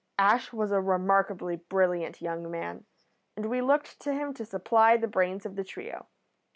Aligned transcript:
Ash 0.17 0.51
was 0.51 0.71
a 0.71 0.81
remarkably 0.81 1.57
brilliant 1.57 2.23
young 2.23 2.49
man, 2.49 2.85
and 3.37 3.45
we 3.51 3.61
looked 3.61 3.99
to 4.01 4.13
him 4.13 4.33
to 4.33 4.45
supply 4.45 4.97
the 4.97 5.07
brains 5.07 5.45
of 5.45 5.55
the 5.55 5.63
trio. 5.63 6.07